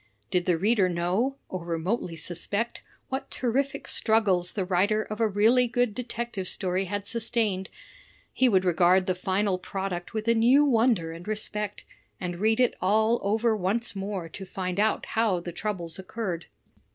Did 0.31 0.47
the 0.47 0.57
reader 0.57 0.89
know, 0.89 1.35
or 1.47 1.63
remotely 1.63 2.15
suspect, 2.15 2.81
what 3.09 3.29
terrific 3.29 3.87
struggles 3.87 4.53
the 4.53 4.65
writer 4.65 5.03
of 5.03 5.19
a 5.21 5.27
really 5.27 5.67
good 5.67 5.93
detective 5.93 6.47
story 6.47 6.85
had 6.85 7.05
sustained, 7.05 7.69
he 8.33 8.49
would 8.49 8.65
regard 8.65 9.05
the 9.05 9.13
final 9.13 9.59
product 9.59 10.11
with 10.15 10.27
a 10.27 10.33
new 10.33 10.65
wonder 10.65 11.11
and 11.11 11.27
respect, 11.27 11.83
and 12.19 12.33
DETECTIVE 12.33 12.39
STORIES 12.39 12.39
6 12.39 12.39
1 12.39 12.41
read 12.41 12.59
it 12.59 12.77
all 12.81 13.19
over 13.21 13.55
once 13.55 13.95
more 13.95 14.27
to 14.27 14.43
find 14.43 14.79
out 14.79 15.05
how 15.05 15.39
the 15.39 15.51
troubles 15.51 15.99
occurred. 15.99 16.47